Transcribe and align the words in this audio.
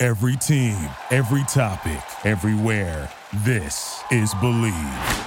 Every 0.00 0.36
team, 0.36 0.76
every 1.10 1.42
topic, 1.48 2.00
everywhere. 2.24 3.10
This 3.38 4.00
is 4.12 4.32
Bleav. 4.34 5.26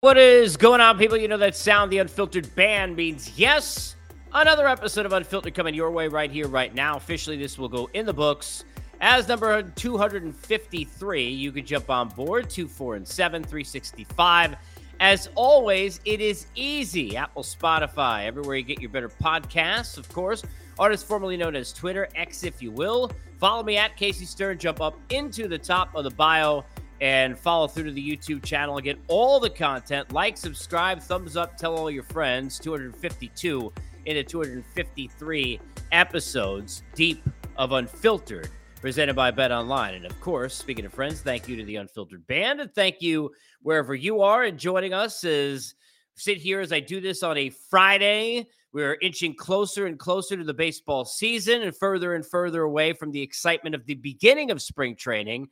What 0.00 0.16
is 0.16 0.56
going 0.56 0.80
on, 0.80 0.96
people? 0.96 1.16
You 1.16 1.26
know 1.26 1.38
that 1.38 1.56
sound, 1.56 1.90
the 1.90 1.98
unfiltered 1.98 2.54
band 2.54 2.94
means 2.94 3.36
yes. 3.36 3.96
Another 4.32 4.68
episode 4.68 5.06
of 5.06 5.12
Unfiltered 5.12 5.54
coming 5.54 5.74
your 5.74 5.90
way 5.90 6.06
right 6.06 6.30
here, 6.30 6.46
right 6.46 6.72
now. 6.72 6.96
Officially, 6.96 7.36
this 7.36 7.58
will 7.58 7.68
go 7.68 7.90
in 7.94 8.06
the 8.06 8.12
books 8.12 8.62
as 9.00 9.26
number 9.26 9.60
253. 9.60 11.28
You 11.28 11.50
can 11.50 11.66
jump 11.66 11.90
on 11.90 12.10
board, 12.10 12.48
2, 12.48 12.68
4, 12.68 12.94
and 12.94 13.08
7, 13.08 13.42
365. 13.42 14.54
As 15.00 15.28
always, 15.34 16.00
it 16.04 16.20
is 16.20 16.46
easy. 16.54 17.16
Apple, 17.16 17.42
Spotify, 17.42 18.24
everywhere 18.24 18.54
you 18.54 18.62
get 18.62 18.80
your 18.80 18.90
better 18.90 19.08
podcasts, 19.08 19.98
of 19.98 20.08
course. 20.10 20.44
Artist 20.78 21.06
formerly 21.08 21.36
known 21.36 21.56
as 21.56 21.72
Twitter, 21.72 22.08
X 22.14 22.44
if 22.44 22.62
you 22.62 22.70
will. 22.70 23.10
Follow 23.42 23.64
me 23.64 23.76
at 23.76 23.96
Casey 23.96 24.24
Stern. 24.24 24.56
Jump 24.56 24.80
up 24.80 24.96
into 25.10 25.48
the 25.48 25.58
top 25.58 25.96
of 25.96 26.04
the 26.04 26.10
bio 26.10 26.64
and 27.00 27.36
follow 27.36 27.66
through 27.66 27.82
to 27.86 27.90
the 27.90 28.16
YouTube 28.16 28.44
channel 28.44 28.76
and 28.76 28.84
get 28.84 28.96
all 29.08 29.40
the 29.40 29.50
content. 29.50 30.12
Like, 30.12 30.36
subscribe, 30.36 31.02
thumbs 31.02 31.36
up, 31.36 31.56
tell 31.56 31.74
all 31.76 31.90
your 31.90 32.04
friends. 32.04 32.60
252 32.60 33.72
into 34.06 34.22
253 34.22 35.60
episodes 35.90 36.84
deep 36.94 37.20
of 37.56 37.72
Unfiltered 37.72 38.48
presented 38.80 39.14
by 39.14 39.32
Bet 39.32 39.50
Online. 39.50 39.94
And 39.94 40.06
of 40.06 40.20
course, 40.20 40.54
speaking 40.54 40.84
of 40.84 40.94
friends, 40.94 41.20
thank 41.20 41.48
you 41.48 41.56
to 41.56 41.64
the 41.64 41.74
Unfiltered 41.74 42.24
Band, 42.28 42.60
and 42.60 42.72
thank 42.72 43.02
you 43.02 43.32
wherever 43.62 43.96
you 43.96 44.22
are 44.22 44.44
and 44.44 44.56
joining 44.56 44.94
us 44.94 45.24
as 45.24 45.74
sit 46.14 46.38
here 46.38 46.60
as 46.60 46.72
I 46.72 46.78
do 46.78 47.00
this 47.00 47.24
on 47.24 47.36
a 47.36 47.50
Friday. 47.50 48.46
We're 48.72 48.96
inching 49.02 49.34
closer 49.34 49.86
and 49.86 49.98
closer 49.98 50.36
to 50.36 50.44
the 50.44 50.54
baseball 50.54 51.04
season 51.04 51.62
and 51.62 51.76
further 51.76 52.14
and 52.14 52.24
further 52.24 52.62
away 52.62 52.94
from 52.94 53.10
the 53.10 53.20
excitement 53.20 53.74
of 53.74 53.84
the 53.84 53.94
beginning 53.94 54.50
of 54.50 54.62
spring 54.62 54.96
training. 54.96 55.48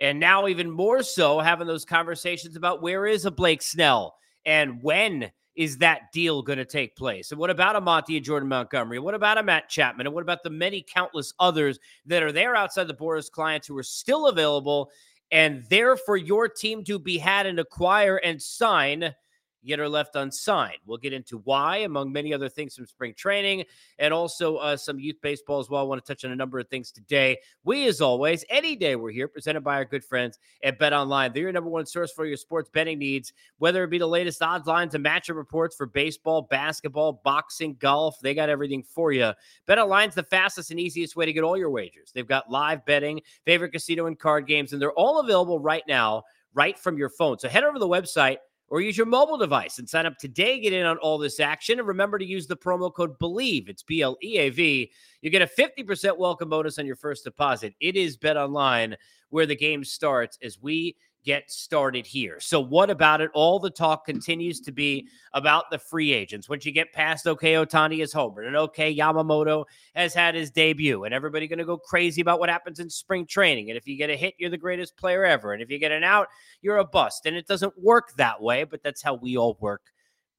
And 0.00 0.18
now, 0.18 0.48
even 0.48 0.70
more 0.70 1.02
so, 1.02 1.38
having 1.38 1.66
those 1.66 1.84
conversations 1.84 2.56
about 2.56 2.82
where 2.82 3.06
is 3.06 3.26
a 3.26 3.30
Blake 3.30 3.62
Snell 3.62 4.14
and 4.46 4.82
when 4.82 5.30
is 5.54 5.78
that 5.78 6.12
deal 6.12 6.42
going 6.42 6.58
to 6.58 6.64
take 6.64 6.96
place? 6.96 7.30
And 7.30 7.38
what 7.38 7.50
about 7.50 7.76
a 7.76 7.80
Monty 7.80 8.16
and 8.16 8.24
Jordan 8.24 8.48
Montgomery? 8.48 8.98
What 8.98 9.14
about 9.14 9.38
a 9.38 9.42
Matt 9.42 9.68
Chapman? 9.68 10.06
And 10.06 10.14
what 10.14 10.22
about 10.22 10.42
the 10.42 10.50
many 10.50 10.82
countless 10.82 11.34
others 11.38 11.78
that 12.06 12.22
are 12.22 12.32
there 12.32 12.56
outside 12.56 12.88
the 12.88 12.94
Boras 12.94 13.30
clients 13.30 13.66
who 13.66 13.76
are 13.76 13.82
still 13.82 14.28
available 14.28 14.90
and 15.30 15.64
there 15.68 15.96
for 15.96 16.16
your 16.16 16.48
team 16.48 16.84
to 16.84 16.98
be 16.98 17.18
had 17.18 17.46
and 17.46 17.58
acquire 17.58 18.16
and 18.16 18.40
sign? 18.40 19.14
Yet 19.62 19.80
are 19.80 19.88
left 19.88 20.16
unsigned. 20.16 20.78
We'll 20.86 20.98
get 20.98 21.12
into 21.12 21.38
why, 21.38 21.78
among 21.78 22.12
many 22.12 22.34
other 22.34 22.48
things 22.48 22.74
from 22.74 22.86
spring 22.86 23.14
training 23.14 23.64
and 23.98 24.12
also 24.12 24.56
uh, 24.56 24.76
some 24.76 24.98
youth 24.98 25.16
baseball 25.22 25.60
as 25.60 25.70
well. 25.70 25.80
I 25.80 25.84
want 25.84 26.04
to 26.04 26.12
touch 26.12 26.24
on 26.24 26.32
a 26.32 26.36
number 26.36 26.58
of 26.58 26.68
things 26.68 26.90
today. 26.90 27.38
We, 27.64 27.86
as 27.86 28.00
always, 28.00 28.44
any 28.50 28.76
day 28.76 28.96
we're 28.96 29.10
here, 29.12 29.28
presented 29.28 29.62
by 29.62 29.76
our 29.76 29.84
good 29.84 30.04
friends 30.04 30.38
at 30.62 30.78
Bet 30.78 30.92
Online. 30.92 31.32
They're 31.32 31.44
your 31.44 31.52
number 31.52 31.70
one 31.70 31.86
source 31.86 32.12
for 32.12 32.26
your 32.26 32.36
sports 32.36 32.68
betting 32.72 32.98
needs, 32.98 33.32
whether 33.58 33.84
it 33.84 33.90
be 33.90 33.98
the 33.98 34.06
latest 34.06 34.42
odds, 34.42 34.66
lines, 34.66 34.94
and 34.94 35.04
matchup 35.04 35.36
reports 35.36 35.76
for 35.76 35.86
baseball, 35.86 36.42
basketball, 36.42 37.20
boxing, 37.24 37.76
golf. 37.78 38.18
They 38.20 38.34
got 38.34 38.48
everything 38.48 38.82
for 38.82 39.12
you. 39.12 39.32
Bet 39.66 39.78
Online's 39.78 40.14
the 40.14 40.22
fastest 40.22 40.70
and 40.70 40.80
easiest 40.80 41.16
way 41.16 41.26
to 41.26 41.32
get 41.32 41.44
all 41.44 41.56
your 41.56 41.70
wagers. 41.70 42.10
They've 42.14 42.26
got 42.26 42.50
live 42.50 42.84
betting, 42.84 43.20
favorite 43.44 43.72
casino 43.72 44.06
and 44.06 44.18
card 44.18 44.46
games, 44.46 44.72
and 44.72 44.80
they're 44.80 44.92
all 44.92 45.20
available 45.20 45.58
right 45.58 45.84
now, 45.86 46.24
right 46.54 46.78
from 46.78 46.98
your 46.98 47.08
phone. 47.08 47.38
So 47.38 47.48
head 47.48 47.64
over 47.64 47.74
to 47.74 47.78
the 47.78 47.88
website 47.88 48.38
or 48.72 48.80
use 48.80 48.96
your 48.96 49.04
mobile 49.04 49.36
device 49.36 49.78
and 49.78 49.86
sign 49.86 50.06
up 50.06 50.16
today. 50.16 50.58
Get 50.58 50.72
in 50.72 50.86
on 50.86 50.96
all 50.96 51.18
this 51.18 51.40
action. 51.40 51.78
And 51.78 51.86
remember 51.86 52.16
to 52.16 52.24
use 52.24 52.46
the 52.46 52.56
promo 52.56 52.90
code 52.90 53.18
BLEAV. 53.18 53.68
It's 53.68 53.82
B 53.82 54.00
L 54.00 54.16
E 54.22 54.38
A 54.38 54.48
V. 54.48 54.90
You 55.20 55.28
get 55.28 55.42
a 55.42 55.46
50% 55.46 56.16
welcome 56.16 56.48
bonus 56.48 56.78
on 56.78 56.86
your 56.86 56.96
first 56.96 57.22
deposit. 57.22 57.74
It 57.80 57.96
is 57.96 58.16
Bet 58.16 58.38
Online 58.38 58.96
where 59.28 59.44
the 59.44 59.54
game 59.54 59.84
starts 59.84 60.38
as 60.42 60.58
we 60.58 60.96
get 61.24 61.50
started 61.50 62.06
here. 62.06 62.40
So, 62.40 62.60
what 62.60 62.90
about 62.90 63.20
it? 63.20 63.30
All 63.34 63.58
the 63.58 63.70
talk 63.70 64.04
continues 64.04 64.60
to 64.60 64.72
be 64.72 65.08
about 65.32 65.70
the 65.70 65.78
free 65.78 66.12
agents. 66.12 66.48
Once 66.48 66.66
you 66.66 66.72
get 66.72 66.92
past 66.92 67.26
okay, 67.26 67.54
Ohtani 67.54 68.02
is 68.02 68.12
homer, 68.12 68.42
and 68.42 68.56
okay, 68.56 68.94
Yamamoto 68.94 69.64
has 69.94 70.14
had 70.14 70.34
his 70.34 70.50
debut, 70.50 71.04
and 71.04 71.14
everybody 71.14 71.46
going 71.46 71.58
to 71.58 71.64
go 71.64 71.78
crazy 71.78 72.20
about 72.20 72.40
what 72.40 72.48
happens 72.48 72.80
in 72.80 72.90
spring 72.90 73.26
training. 73.26 73.70
And 73.70 73.76
if 73.76 73.86
you 73.86 73.96
get 73.96 74.10
a 74.10 74.16
hit, 74.16 74.34
you're 74.38 74.50
the 74.50 74.56
greatest 74.56 74.96
player 74.96 75.24
ever. 75.24 75.52
And 75.52 75.62
if 75.62 75.70
you 75.70 75.78
get 75.78 75.92
an 75.92 76.04
out, 76.04 76.28
you're 76.60 76.78
a 76.78 76.84
bust. 76.84 77.26
And 77.26 77.36
it 77.36 77.46
doesn't 77.46 77.80
work 77.80 78.12
that 78.16 78.40
way, 78.40 78.64
but 78.64 78.82
that's 78.82 79.02
how 79.02 79.14
we 79.14 79.36
all 79.36 79.56
work 79.60 79.82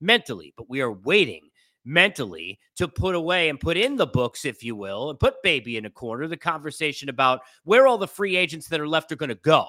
mentally. 0.00 0.52
But 0.56 0.68
we 0.68 0.80
are 0.80 0.92
waiting 0.92 1.48
mentally 1.84 2.58
to 2.76 2.88
put 2.88 3.14
away 3.14 3.48
and 3.48 3.60
put 3.60 3.76
in 3.76 3.96
the 3.96 4.06
books, 4.06 4.44
if 4.44 4.62
you 4.62 4.74
will, 4.74 5.10
and 5.10 5.20
put 5.20 5.42
baby 5.42 5.76
in 5.76 5.84
a 5.84 5.90
corner 5.90 6.26
the 6.26 6.36
conversation 6.36 7.08
about 7.08 7.40
where 7.64 7.86
all 7.86 7.98
the 7.98 8.08
free 8.08 8.36
agents 8.36 8.68
that 8.68 8.80
are 8.80 8.88
left 8.88 9.12
are 9.12 9.16
going 9.16 9.28
to 9.28 9.34
go. 9.36 9.68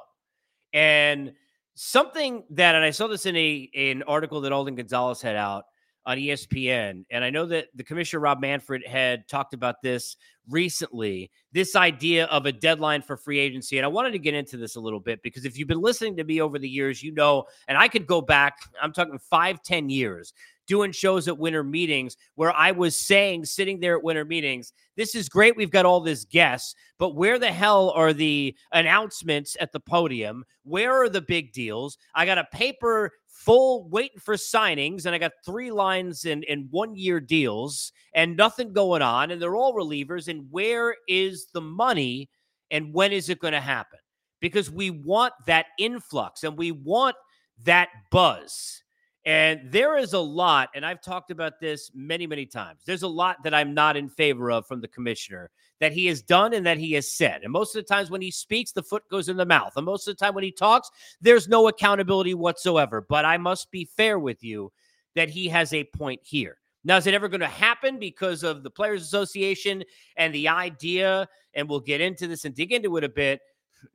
And 0.75 1.31
something 1.73 2.43
that, 2.51 2.75
and 2.75 2.83
I 2.83 2.91
saw 2.91 3.07
this 3.07 3.25
in 3.25 3.35
a 3.37 3.69
an 3.73 4.03
article 4.03 4.41
that 4.41 4.51
Alden 4.51 4.75
Gonzalez 4.75 5.21
had 5.21 5.37
out 5.37 5.63
on 6.05 6.17
ESPN, 6.17 7.05
and 7.09 7.23
I 7.23 7.31
know 7.31 7.47
that 7.47 7.67
the 7.73 7.83
commissioner 7.83 8.19
Rob 8.19 8.39
Manfred 8.39 8.85
had 8.85 9.27
talked 9.27 9.55
about 9.55 9.81
this 9.81 10.17
recently. 10.49 11.31
This 11.51 11.75
idea 11.75 12.25
of 12.25 12.45
a 12.45 12.51
deadline 12.51 13.01
for 13.01 13.15
free 13.15 13.39
agency, 13.39 13.77
and 13.77 13.85
I 13.85 13.87
wanted 13.87 14.11
to 14.11 14.19
get 14.19 14.33
into 14.33 14.57
this 14.57 14.75
a 14.75 14.79
little 14.79 14.99
bit 14.99 15.23
because 15.23 15.45
if 15.45 15.57
you've 15.57 15.69
been 15.69 15.81
listening 15.81 16.17
to 16.17 16.25
me 16.25 16.41
over 16.41 16.59
the 16.59 16.69
years, 16.69 17.01
you 17.01 17.13
know, 17.13 17.45
and 17.69 17.77
I 17.77 17.87
could 17.87 18.05
go 18.05 18.21
back. 18.21 18.57
I'm 18.79 18.91
talking 18.91 19.17
five, 19.17 19.63
ten 19.63 19.89
years 19.89 20.33
doing 20.67 20.91
shows 20.91 21.27
at 21.27 21.37
winter 21.37 21.63
meetings 21.63 22.17
where 22.35 22.51
I 22.53 22.71
was 22.71 22.95
saying, 22.95 23.45
sitting 23.45 23.79
there 23.79 23.97
at 23.97 24.03
winter 24.03 24.25
meetings, 24.25 24.73
this 24.95 25.15
is 25.15 25.29
great. 25.29 25.55
We've 25.55 25.71
got 25.71 25.85
all 25.85 25.99
this 25.99 26.25
guests, 26.25 26.75
but 26.97 27.15
where 27.15 27.39
the 27.39 27.51
hell 27.51 27.91
are 27.91 28.13
the 28.13 28.55
announcements 28.71 29.57
at 29.59 29.71
the 29.71 29.79
podium? 29.79 30.43
Where 30.63 30.93
are 30.93 31.09
the 31.09 31.21
big 31.21 31.51
deals? 31.51 31.97
I 32.13 32.25
got 32.25 32.37
a 32.37 32.47
paper 32.51 33.11
full 33.27 33.87
waiting 33.89 34.19
for 34.19 34.35
signings, 34.35 35.05
and 35.05 35.13
I 35.13 35.17
got 35.17 35.33
three 35.45 35.71
lines 35.71 36.25
in, 36.25 36.43
in 36.43 36.67
one 36.71 36.95
year 36.95 37.19
deals 37.19 37.91
and 38.13 38.37
nothing 38.37 38.73
going 38.73 39.01
on, 39.01 39.31
and 39.31 39.41
they're 39.41 39.55
all 39.55 39.73
relievers. 39.73 40.27
And 40.27 40.47
where 40.49 40.95
is 41.07 41.47
the 41.53 41.61
money 41.61 42.29
and 42.71 42.93
when 42.93 43.11
is 43.11 43.29
it 43.29 43.39
going 43.39 43.53
to 43.53 43.61
happen? 43.61 43.99
Because 44.39 44.71
we 44.71 44.89
want 44.89 45.33
that 45.45 45.67
influx 45.77 46.43
and 46.43 46.57
we 46.57 46.71
want 46.71 47.15
that 47.63 47.89
buzz. 48.11 48.83
And 49.25 49.71
there 49.71 49.97
is 49.97 50.13
a 50.13 50.19
lot, 50.19 50.69
and 50.75 50.85
I've 50.85 51.01
talked 51.01 51.31
about 51.31 51.59
this 51.59 51.89
many, 51.95 52.27
many 52.27 52.45
times. 52.45 52.81
There's 52.85 53.01
a 53.01 53.07
lot 53.07 53.41
that 53.43 53.55
I'm 53.55 53.73
not 53.73 53.97
in 53.97 54.07
favor 54.07 54.51
of 54.51 54.67
from 54.67 54.81
the 54.81 54.87
commissioner 54.87 55.49
that 55.79 55.91
he 55.91 56.05
has 56.05 56.21
done 56.21 56.53
and 56.53 56.65
that 56.67 56.77
he 56.77 56.93
has 56.93 57.11
said. 57.11 57.41
And 57.43 57.51
most 57.51 57.75
of 57.75 57.83
the 57.83 57.93
times 57.93 58.11
when 58.11 58.21
he 58.21 58.29
speaks, 58.29 58.71
the 58.71 58.83
foot 58.83 59.03
goes 59.09 59.27
in 59.27 59.35
the 59.35 59.45
mouth. 59.45 59.73
And 59.75 59.85
most 59.85 60.07
of 60.07 60.15
the 60.15 60.23
time 60.23 60.35
when 60.35 60.43
he 60.43 60.51
talks, 60.51 60.91
there's 61.21 61.47
no 61.47 61.67
accountability 61.67 62.35
whatsoever. 62.35 63.01
But 63.01 63.25
I 63.25 63.37
must 63.37 63.71
be 63.71 63.85
fair 63.85 64.19
with 64.19 64.43
you 64.43 64.71
that 65.15 65.29
he 65.29 65.47
has 65.49 65.73
a 65.73 65.85
point 65.85 66.21
here. 66.23 66.57
Now, 66.83 66.97
is 66.97 67.07
it 67.07 67.15
ever 67.15 67.27
going 67.27 67.41
to 67.41 67.47
happen 67.47 67.97
because 67.97 68.43
of 68.43 68.61
the 68.61 68.69
Players 68.69 69.01
Association 69.01 69.83
and 70.17 70.35
the 70.35 70.49
idea? 70.49 71.27
And 71.55 71.67
we'll 71.67 71.79
get 71.79 71.99
into 71.99 72.27
this 72.27 72.45
and 72.45 72.53
dig 72.53 72.71
into 72.71 72.95
it 72.97 73.03
a 73.03 73.09
bit 73.09 73.41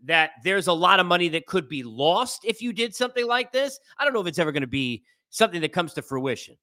that 0.04 0.32
there's 0.43 0.66
a 0.66 0.72
lot 0.72 0.99
of 0.99 1.06
money 1.06 1.28
that 1.28 1.46
could 1.46 1.69
be 1.69 1.84
lost 1.84 2.44
if 2.44 2.60
you 2.60 2.72
did 2.72 2.94
something 2.94 3.26
like 3.26 3.52
this. 3.52 3.78
I 3.96 4.04
don't 4.04 4.12
know 4.12 4.20
if 4.20 4.26
it's 4.26 4.40
ever 4.40 4.52
going 4.52 4.62
to 4.62 4.66
be 4.66 5.04
something 5.30 5.60
that 5.62 5.72
comes 5.72 5.94
to 5.94 6.02
fruition. 6.02 6.56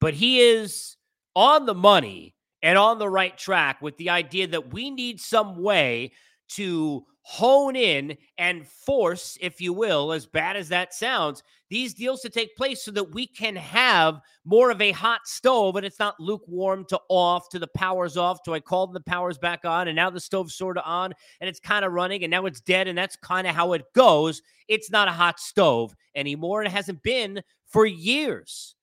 But 0.00 0.14
he 0.14 0.40
is 0.40 0.96
on 1.36 1.66
the 1.66 1.74
money 1.74 2.34
and 2.62 2.78
on 2.78 2.98
the 2.98 3.08
right 3.08 3.36
track 3.36 3.82
with 3.82 3.96
the 3.96 4.10
idea 4.10 4.46
that 4.48 4.72
we 4.72 4.90
need 4.90 5.20
some 5.20 5.62
way 5.62 6.12
to 6.56 7.04
hone 7.22 7.76
in 7.76 8.16
and 8.38 8.66
force, 8.66 9.36
if 9.40 9.60
you 9.60 9.72
will, 9.72 10.12
as 10.12 10.26
bad 10.26 10.56
as 10.56 10.68
that 10.68 10.94
sounds, 10.94 11.42
these 11.68 11.94
deals 11.94 12.20
to 12.22 12.28
take 12.28 12.56
place 12.56 12.82
so 12.82 12.90
that 12.90 13.14
we 13.14 13.26
can 13.26 13.54
have 13.54 14.20
more 14.44 14.70
of 14.70 14.80
a 14.80 14.90
hot 14.90 15.20
stove 15.26 15.76
and 15.76 15.86
it's 15.86 16.00
not 16.00 16.18
lukewarm 16.18 16.84
to 16.88 16.98
off 17.08 17.48
to 17.48 17.58
the 17.58 17.68
powers 17.68 18.16
off 18.16 18.42
to 18.42 18.54
I 18.54 18.60
called 18.60 18.92
the 18.92 19.00
powers 19.00 19.38
back 19.38 19.64
on 19.64 19.86
and 19.86 19.94
now 19.94 20.10
the 20.10 20.18
stove's 20.18 20.54
sort 20.56 20.76
of 20.76 20.82
on 20.84 21.14
and 21.40 21.48
it's 21.48 21.60
kind 21.60 21.84
of 21.84 21.92
running 21.92 22.24
and 22.24 22.30
now 22.30 22.46
it's 22.46 22.60
dead 22.60 22.88
and 22.88 22.98
that's 22.98 23.16
kind 23.16 23.46
of 23.46 23.54
how 23.54 23.74
it 23.74 23.84
goes. 23.94 24.42
It's 24.66 24.90
not 24.90 25.06
a 25.06 25.12
hot 25.12 25.38
stove 25.38 25.94
anymore 26.16 26.60
and 26.62 26.68
it 26.68 26.74
hasn't 26.74 27.02
been 27.02 27.42
for 27.66 27.86
years. 27.86 28.74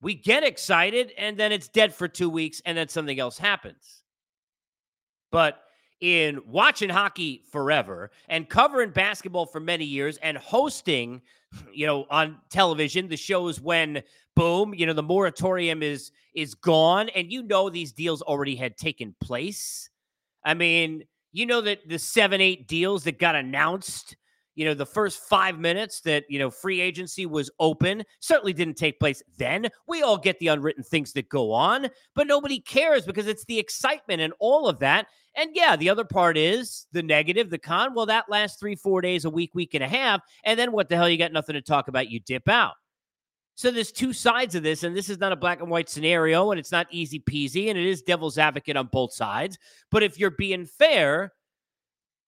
We 0.00 0.14
get 0.14 0.44
excited 0.44 1.12
and 1.18 1.36
then 1.36 1.50
it's 1.50 1.68
dead 1.68 1.94
for 1.94 2.06
two 2.06 2.30
weeks 2.30 2.62
and 2.64 2.78
then 2.78 2.88
something 2.88 3.18
else 3.18 3.38
happens. 3.38 4.02
But 5.32 5.60
in 6.00 6.40
watching 6.46 6.88
hockey 6.88 7.42
forever 7.50 8.10
and 8.28 8.48
covering 8.48 8.90
basketball 8.90 9.46
for 9.46 9.60
many 9.60 9.84
years 9.84 10.16
and 10.18 10.36
hosting, 10.38 11.20
you 11.72 11.86
know, 11.86 12.06
on 12.10 12.38
television 12.48 13.08
the 13.08 13.16
shows 13.16 13.60
when 13.60 14.02
boom, 14.34 14.72
you 14.74 14.86
know, 14.86 14.92
the 14.92 15.02
moratorium 15.02 15.82
is 15.82 16.12
is 16.34 16.54
gone 16.54 17.08
and 17.10 17.30
you 17.30 17.42
know 17.42 17.68
these 17.68 17.92
deals 17.92 18.22
already 18.22 18.54
had 18.56 18.76
taken 18.76 19.14
place. 19.20 19.90
I 20.44 20.54
mean, 20.54 21.04
you 21.32 21.46
know 21.46 21.60
that 21.60 21.86
the 21.88 21.96
7-8 21.96 22.66
deals 22.66 23.04
that 23.04 23.18
got 23.18 23.34
announced 23.34 24.16
you 24.60 24.66
know, 24.66 24.74
the 24.74 24.84
first 24.84 25.20
five 25.26 25.58
minutes 25.58 26.02
that, 26.02 26.24
you 26.28 26.38
know, 26.38 26.50
free 26.50 26.82
agency 26.82 27.24
was 27.24 27.50
open 27.58 28.04
certainly 28.20 28.52
didn't 28.52 28.76
take 28.76 29.00
place 29.00 29.22
then. 29.38 29.66
We 29.88 30.02
all 30.02 30.18
get 30.18 30.38
the 30.38 30.48
unwritten 30.48 30.84
things 30.84 31.14
that 31.14 31.30
go 31.30 31.50
on, 31.50 31.88
but 32.14 32.26
nobody 32.26 32.60
cares 32.60 33.06
because 33.06 33.26
it's 33.26 33.46
the 33.46 33.58
excitement 33.58 34.20
and 34.20 34.34
all 34.38 34.68
of 34.68 34.78
that. 34.80 35.06
And 35.34 35.48
yeah, 35.54 35.76
the 35.76 35.88
other 35.88 36.04
part 36.04 36.36
is 36.36 36.86
the 36.92 37.02
negative, 37.02 37.48
the 37.48 37.56
con. 37.56 37.94
Well, 37.94 38.04
that 38.04 38.28
lasts 38.28 38.60
three, 38.60 38.76
four 38.76 39.00
days, 39.00 39.24
a 39.24 39.30
week, 39.30 39.54
week 39.54 39.72
and 39.72 39.82
a 39.82 39.88
half. 39.88 40.20
And 40.44 40.60
then 40.60 40.72
what 40.72 40.90
the 40.90 40.96
hell? 40.96 41.08
You 41.08 41.16
got 41.16 41.32
nothing 41.32 41.54
to 41.54 41.62
talk 41.62 41.88
about. 41.88 42.10
You 42.10 42.20
dip 42.20 42.46
out. 42.46 42.74
So 43.54 43.70
there's 43.70 43.92
two 43.92 44.12
sides 44.12 44.54
of 44.54 44.62
this, 44.62 44.82
and 44.82 44.94
this 44.94 45.08
is 45.08 45.20
not 45.20 45.32
a 45.32 45.36
black 45.36 45.60
and 45.60 45.70
white 45.70 45.88
scenario, 45.88 46.50
and 46.50 46.60
it's 46.60 46.70
not 46.70 46.86
easy 46.90 47.18
peasy, 47.18 47.70
and 47.70 47.78
it 47.78 47.86
is 47.86 48.02
devil's 48.02 48.36
advocate 48.36 48.76
on 48.76 48.88
both 48.92 49.14
sides. 49.14 49.56
But 49.90 50.02
if 50.02 50.18
you're 50.18 50.30
being 50.32 50.66
fair, 50.66 51.32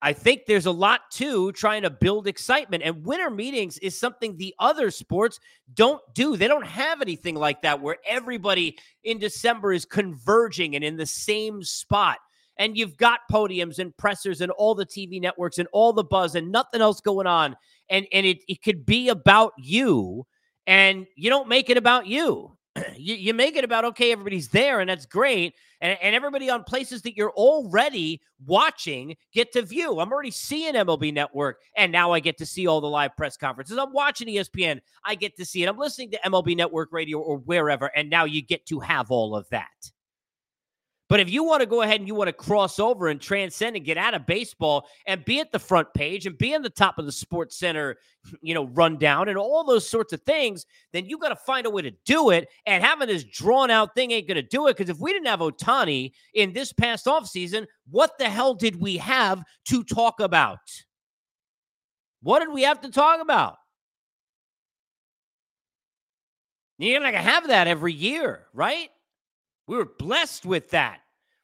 I 0.05 0.13
think 0.13 0.43
there's 0.47 0.67
a 0.67 0.73
lot 0.73 1.03
to 1.13 1.53
trying 1.53 1.83
to 1.83 1.91
build 1.91 2.27
excitement. 2.27 2.83
And 2.83 3.07
winter 3.07 3.31
meetings 3.31 3.79
is 3.79 3.99
something 3.99 4.37
the 4.37 4.55
other 4.59 4.91
sports 4.91 5.39
don't 5.75 6.03
do. 6.13 6.37
They 6.37 6.49
don't 6.49 6.67
have 6.67 7.01
anything 7.01 7.37
like 7.37 7.63
that 7.63 7.81
where 7.81 7.97
everybody 8.05 8.77
in 9.05 9.19
December 9.19 9.73
is 9.73 9.85
converging 9.85 10.75
and 10.75 10.83
in 10.83 10.97
the 10.97 11.07
same 11.07 11.63
spot. 11.63 12.19
And 12.59 12.77
you've 12.77 12.97
got 12.97 13.21
podiums 13.31 13.79
and 13.79 13.97
pressers 13.97 14.41
and 14.41 14.51
all 14.53 14.75
the 14.75 14.85
TV 14.85 15.21
networks 15.21 15.59
and 15.59 15.69
all 15.73 15.93
the 15.93 16.05
buzz 16.05 16.35
and 16.35 16.51
nothing 16.51 16.81
else 16.81 17.01
going 17.01 17.29
on. 17.29 17.57
And 17.89 18.07
and 18.13 18.27
it, 18.27 18.39
it 18.49 18.61
could 18.63 18.85
be 18.85 19.09
about 19.09 19.53
you. 19.57 20.27
And 20.67 21.07
you 21.17 21.31
don't 21.31 21.49
make 21.49 21.71
it 21.71 21.77
about 21.77 22.09
you. 22.09 22.57
you, 22.97 23.15
you 23.15 23.35
make 23.35 23.57
it 23.57 23.65
about 23.65 23.85
okay, 23.85 24.13
everybody's 24.13 24.49
there, 24.49 24.81
and 24.81 24.89
that's 24.89 25.07
great. 25.07 25.55
And, 25.81 25.99
and 26.01 26.15
everybody 26.15 26.49
on 26.49 26.65
places 26.65 27.03
that 27.03 27.17
you're 27.17 27.33
already 27.33 28.21
watching 28.47 29.17
get 29.33 29.53
to 29.53 29.63
view. 29.63 30.01
I'm 30.01 30.13
already 30.13 30.31
seeing 30.31 30.75
MLB 30.75 31.13
Network, 31.13 31.61
and 31.77 31.91
now 31.91 32.13
I 32.13 32.21
get 32.21 32.39
to 32.39 32.47
see 32.47 32.67
all 32.67 32.81
the 32.81 32.89
live 32.89 33.17
press 33.17 33.37
conferences. 33.37 33.79
I'm 33.79 33.93
watching 33.93 34.29
ESPN, 34.29 34.81
I 35.05 35.15
get 35.15 35.37
to 35.37 35.45
see 35.45 35.63
it. 35.63 35.69
I'm 35.69 35.79
listening 35.79 36.11
to 36.13 36.21
MLB 36.25 36.57
Network 36.57 36.93
radio 36.93 37.19
or 37.19 37.39
wherever, 37.39 37.87
and 37.97 38.09
now 38.09 38.25
you 38.25 38.43
get 38.43 38.65
to 38.67 38.81
have 38.81 39.11
all 39.11 39.37
of 39.37 39.49
that. 39.51 39.93
But 41.13 41.21
if 41.21 41.29
you 41.29 41.45
want 41.45 41.61
to 41.61 41.67
go 41.67 41.83
ahead 41.83 42.01
and 42.01 42.09
you 42.09 42.15
want 42.15 42.29
to 42.29 42.33
cross 42.33 42.79
over 42.79 43.09
and 43.09 43.21
transcend 43.21 43.77
and 43.77 43.85
get 43.85 43.99
out 43.99 44.15
of 44.15 44.25
baseball 44.25 44.89
and 45.07 45.23
be 45.27 45.41
at 45.41 45.53
the 45.53 45.59
front 45.59 45.93
page 45.93 46.25
and 46.25 46.39
be 46.39 46.55
in 46.55 46.63
the 46.63 46.71
top 46.71 46.99
of 46.99 47.05
the 47.05 47.13
sports 47.13 47.59
center, 47.59 47.99
you 48.41 48.55
know, 48.55 48.65
rundown 48.69 49.29
and 49.29 49.37
all 49.37 49.63
those 49.63 49.87
sorts 49.87 50.15
of 50.15 50.23
things, 50.23 50.65
then 50.95 51.05
you 51.05 51.19
got 51.19 51.29
to 51.29 51.37
find 51.37 51.67
a 51.67 51.71
way 51.71 51.83
to 51.83 51.91
do 52.07 52.31
it. 52.31 52.49
And 52.65 52.83
having 52.83 53.09
this 53.09 53.25
drawn 53.25 53.71
out 53.71 53.95
thing 53.95 54.11
ain't 54.11 54.27
going 54.27 54.37
to 54.37 54.43
do 54.43 54.69
it. 54.69 54.79
Because 54.79 54.89
if 54.89 55.01
we 55.01 55.13
didn't 55.13 55.27
have 55.27 55.41
Ohtani 55.41 56.13
in 56.33 56.55
this 56.55 56.73
past 56.73 57.05
offseason, 57.05 57.67
what 57.91 58.17
the 58.19 58.31
hell 58.31 58.55
did 58.55 58.81
we 58.81 58.97
have 58.97 59.45
to 59.67 59.85
talk 59.85 60.19
about? 60.19 60.61
What 62.23 62.39
did 62.39 62.55
we 62.55 62.63
have 62.63 62.81
to 62.81 62.91
talk 62.91 63.21
about? 63.21 63.59
You're 66.79 67.01
not 67.01 67.13
going 67.13 67.23
to 67.23 67.31
have 67.31 67.49
that 67.49 67.67
every 67.67 67.93
year, 67.93 68.47
right? 68.55 68.89
We 69.67 69.77
were 69.77 69.85
blessed 69.85 70.47
with 70.47 70.71
that. 70.71 71.01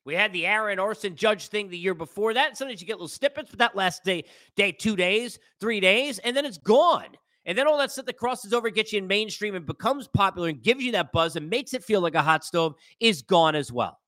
We 0.08 0.14
had 0.14 0.32
the 0.32 0.46
Aaron 0.46 0.78
Orson 0.78 1.16
Judge 1.16 1.49
thing 1.49 1.69
the 1.69 1.76
year 1.76 1.93
before 1.93 2.32
that. 2.32 2.56
Sometimes 2.56 2.81
you 2.81 2.87
get 2.87 2.94
little 2.94 3.08
snippets, 3.08 3.50
but 3.50 3.58
that 3.58 3.76
last 3.76 4.05
day, 4.05 4.25
day, 4.56 4.72
two 4.72 4.96
days, 4.96 5.38
three 5.60 5.81
days, 5.81 6.19
and 6.20 6.34
then 6.34 6.46
it's 6.46 6.56
gone. 6.56 7.08
And 7.44 7.58
then 7.58 7.66
all 7.66 7.76
that 7.76 7.93
stuff 7.93 8.06
that 8.06 8.16
crosses 8.16 8.55
over, 8.55 8.70
gets 8.70 8.90
you 8.90 9.00
in 9.00 9.06
mainstream 9.06 9.55
and 9.55 9.66
becomes 9.66 10.08
popular 10.08 10.49
and 10.49 10.62
gives 10.62 10.82
you 10.82 10.93
that 10.93 11.12
buzz 11.12 11.37
and 11.37 11.50
makes 11.50 11.75
it 11.75 11.84
feel 11.84 12.00
like 12.00 12.14
a 12.14 12.22
hot 12.22 12.43
stove 12.43 12.75
is 13.00 13.20
gone 13.20 13.55
as 13.55 13.70
well. 13.70 13.99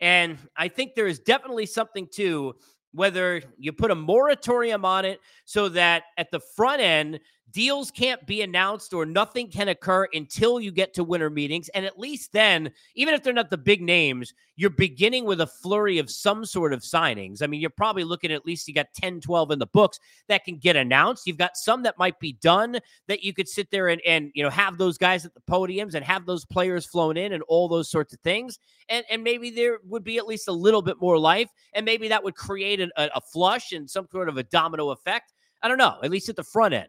And 0.00 0.38
I 0.56 0.68
think 0.68 0.94
there 0.94 1.08
is 1.08 1.18
definitely 1.18 1.66
something 1.66 2.08
to 2.14 2.54
whether 2.92 3.42
you 3.58 3.74
put 3.74 3.90
a 3.90 3.94
moratorium 3.94 4.86
on 4.86 5.04
it 5.04 5.20
so 5.44 5.68
that 5.68 6.04
at 6.16 6.30
the 6.30 6.40
front 6.40 6.80
end, 6.80 7.20
deals 7.52 7.90
can't 7.90 8.26
be 8.26 8.42
announced 8.42 8.92
or 8.92 9.06
nothing 9.06 9.50
can 9.50 9.68
occur 9.68 10.08
until 10.12 10.60
you 10.60 10.72
get 10.72 10.94
to 10.94 11.04
winter 11.04 11.30
meetings. 11.30 11.68
And 11.70 11.84
at 11.84 11.98
least 11.98 12.32
then, 12.32 12.72
even 12.94 13.14
if 13.14 13.22
they're 13.22 13.32
not 13.32 13.50
the 13.50 13.58
big 13.58 13.82
names, 13.82 14.32
you're 14.56 14.70
beginning 14.70 15.24
with 15.24 15.40
a 15.40 15.46
flurry 15.46 15.98
of 15.98 16.10
some 16.10 16.44
sort 16.44 16.72
of 16.72 16.80
signings. 16.80 17.42
I 17.42 17.46
mean, 17.46 17.60
you're 17.60 17.70
probably 17.70 18.04
looking 18.04 18.30
at, 18.30 18.36
at 18.36 18.46
least 18.46 18.68
you 18.68 18.74
got 18.74 18.86
10, 18.94 19.20
12 19.20 19.50
in 19.50 19.58
the 19.58 19.66
books 19.66 19.98
that 20.28 20.44
can 20.44 20.58
get 20.58 20.76
announced. 20.76 21.26
You've 21.26 21.38
got 21.38 21.56
some 21.56 21.82
that 21.84 21.98
might 21.98 22.18
be 22.18 22.34
done 22.34 22.78
that 23.08 23.22
you 23.22 23.32
could 23.32 23.48
sit 23.48 23.70
there 23.70 23.88
and, 23.88 24.00
and 24.06 24.30
you 24.34 24.42
know, 24.42 24.50
have 24.50 24.78
those 24.78 24.98
guys 24.98 25.24
at 25.24 25.34
the 25.34 25.40
podiums 25.40 25.94
and 25.94 26.04
have 26.04 26.26
those 26.26 26.44
players 26.44 26.86
flown 26.86 27.16
in 27.16 27.32
and 27.32 27.42
all 27.48 27.68
those 27.68 27.90
sorts 27.90 28.12
of 28.12 28.20
things. 28.20 28.58
And, 28.88 29.04
and 29.10 29.22
maybe 29.22 29.50
there 29.50 29.78
would 29.84 30.04
be 30.04 30.18
at 30.18 30.26
least 30.26 30.48
a 30.48 30.52
little 30.52 30.82
bit 30.82 31.00
more 31.00 31.18
life. 31.18 31.50
And 31.74 31.84
maybe 31.84 32.08
that 32.08 32.24
would 32.24 32.34
create 32.34 32.80
a, 32.80 32.90
a 32.96 33.20
flush 33.20 33.72
and 33.72 33.88
some 33.88 34.06
sort 34.10 34.28
of 34.28 34.36
a 34.36 34.42
domino 34.42 34.90
effect. 34.90 35.32
I 35.62 35.68
don't 35.68 35.78
know, 35.78 35.98
at 36.02 36.10
least 36.10 36.28
at 36.28 36.36
the 36.36 36.44
front 36.44 36.74
end. 36.74 36.88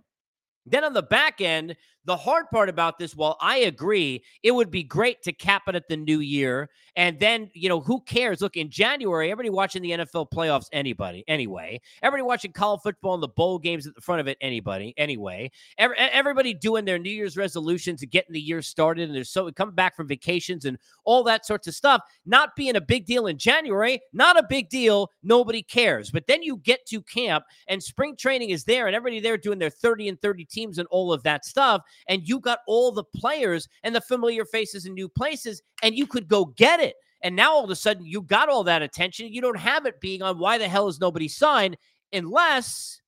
Then 0.65 0.83
on 0.83 0.93
the 0.93 1.03
back 1.03 1.41
end, 1.41 1.75
the 2.05 2.17
hard 2.17 2.45
part 2.51 2.69
about 2.69 2.97
this, 2.97 3.15
while 3.15 3.37
I 3.39 3.59
agree, 3.59 4.23
it 4.41 4.51
would 4.51 4.69
be 4.69 4.83
great 4.83 5.21
to 5.23 5.31
cap 5.31 5.63
it 5.67 5.75
at 5.75 5.87
the 5.87 5.97
new 5.97 6.19
year. 6.19 6.69
And 6.95 7.19
then, 7.19 7.49
you 7.53 7.69
know, 7.69 7.79
who 7.79 8.01
cares? 8.01 8.41
Look, 8.41 8.55
in 8.57 8.69
January, 8.69 9.31
everybody 9.31 9.49
watching 9.49 9.81
the 9.81 9.91
NFL 9.91 10.29
playoffs, 10.31 10.67
anybody, 10.71 11.23
anyway. 11.27 11.81
Everybody 12.03 12.23
watching 12.23 12.51
college 12.51 12.81
football 12.81 13.15
and 13.15 13.23
the 13.23 13.29
bowl 13.29 13.57
games 13.57 13.87
at 13.87 13.95
the 13.95 14.01
front 14.01 14.21
of 14.21 14.27
it, 14.27 14.37
anybody, 14.41 14.93
anyway. 14.97 15.49
Every, 15.77 15.97
everybody 15.97 16.53
doing 16.53 16.85
their 16.85 16.99
New 16.99 17.09
Year's 17.09 17.37
resolutions 17.37 18.01
and 18.01 18.11
getting 18.11 18.33
the 18.33 18.41
year 18.41 18.61
started. 18.61 19.09
And 19.09 19.15
they're 19.15 19.23
so 19.23 19.51
coming 19.51 19.75
back 19.75 19.95
from 19.95 20.07
vacations 20.07 20.65
and 20.65 20.77
all 21.05 21.23
that 21.23 21.45
sorts 21.45 21.67
of 21.67 21.73
stuff. 21.73 22.01
Not 22.25 22.55
being 22.55 22.75
a 22.75 22.81
big 22.81 23.05
deal 23.05 23.27
in 23.27 23.37
January, 23.37 24.01
not 24.11 24.37
a 24.37 24.43
big 24.47 24.69
deal. 24.69 25.09
Nobody 25.23 25.63
cares. 25.63 26.11
But 26.11 26.27
then 26.27 26.43
you 26.43 26.57
get 26.57 26.85
to 26.87 27.01
camp 27.01 27.45
and 27.67 27.81
spring 27.81 28.15
training 28.15 28.49
is 28.51 28.65
there 28.65 28.87
and 28.87 28.95
everybody 28.95 29.19
there 29.19 29.37
doing 29.37 29.57
their 29.57 29.69
30 29.69 30.09
and 30.09 30.21
30 30.21 30.45
teams 30.45 30.77
and 30.77 30.87
all 30.91 31.11
of 31.11 31.23
that 31.23 31.45
stuff 31.45 31.81
and 32.07 32.27
you 32.27 32.39
got 32.39 32.59
all 32.67 32.91
the 32.91 33.03
players 33.03 33.67
and 33.83 33.95
the 33.95 34.01
familiar 34.01 34.45
faces 34.45 34.85
in 34.85 34.93
new 34.93 35.09
places, 35.09 35.61
and 35.81 35.95
you 35.95 36.07
could 36.07 36.27
go 36.27 36.45
get 36.45 36.79
it. 36.79 36.95
And 37.21 37.35
now 37.35 37.53
all 37.53 37.63
of 37.63 37.69
a 37.69 37.75
sudden 37.75 38.05
you 38.05 38.21
got 38.21 38.49
all 38.49 38.63
that 38.65 38.81
attention. 38.81 39.31
You 39.31 39.41
don't 39.41 39.57
have 39.57 39.85
it 39.85 40.01
being 40.01 40.21
on 40.21 40.39
why 40.39 40.57
the 40.57 40.67
hell 40.67 40.87
is 40.87 40.99
nobody 40.99 41.27
signed 41.27 41.77
unless 42.11 43.01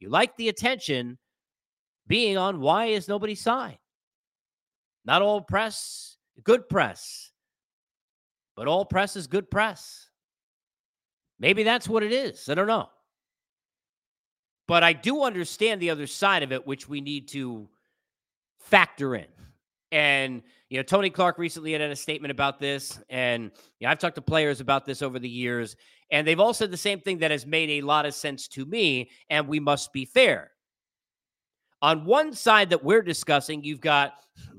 you 0.00 0.08
like 0.08 0.36
the 0.36 0.48
attention 0.48 1.18
being 2.06 2.36
on 2.36 2.60
why 2.60 2.86
is 2.86 3.06
nobody 3.06 3.34
signed. 3.36 3.78
Not 5.04 5.22
all 5.22 5.40
press, 5.40 6.16
good 6.42 6.68
press, 6.68 7.30
but 8.56 8.66
all 8.66 8.84
press 8.84 9.16
is 9.16 9.26
good 9.26 9.50
press. 9.50 10.08
Maybe 11.38 11.62
that's 11.62 11.88
what 11.88 12.02
it 12.02 12.12
is. 12.12 12.48
I 12.48 12.54
don't 12.54 12.66
know. 12.66 12.88
But 14.66 14.82
I 14.82 14.92
do 14.92 15.22
understand 15.22 15.80
the 15.80 15.90
other 15.90 16.06
side 16.06 16.42
of 16.42 16.52
it, 16.52 16.66
which 16.66 16.88
we 16.88 17.00
need 17.00 17.28
to 17.28 17.68
factor 18.70 19.14
in. 19.14 19.26
And 19.92 20.42
you 20.68 20.78
know, 20.78 20.84
Tony 20.84 21.10
Clark 21.10 21.36
recently 21.36 21.72
had 21.72 21.80
a 21.80 21.96
statement 21.96 22.30
about 22.30 22.60
this, 22.60 23.00
and 23.08 23.50
you 23.80 23.86
know, 23.86 23.90
I've 23.90 23.98
talked 23.98 24.14
to 24.14 24.22
players 24.22 24.60
about 24.60 24.86
this 24.86 25.02
over 25.02 25.18
the 25.18 25.28
years, 25.28 25.74
and 26.12 26.26
they've 26.26 26.38
all 26.38 26.54
said 26.54 26.70
the 26.70 26.76
same 26.76 27.00
thing 27.00 27.18
that 27.18 27.32
has 27.32 27.44
made 27.44 27.70
a 27.70 27.80
lot 27.82 28.06
of 28.06 28.14
sense 28.14 28.46
to 28.48 28.64
me. 28.64 29.10
And 29.28 29.48
we 29.48 29.58
must 29.58 29.92
be 29.92 30.04
fair. 30.04 30.52
On 31.82 32.04
one 32.04 32.32
side 32.32 32.70
that 32.70 32.84
we're 32.84 33.02
discussing, 33.02 33.64
you've 33.64 33.80
got 33.80 34.12